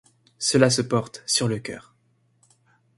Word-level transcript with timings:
Cela 0.39 0.71
se 0.71 0.81
porte 0.81 1.21
sur 1.27 1.47
le 1.47 1.59
cœur. 1.59 1.93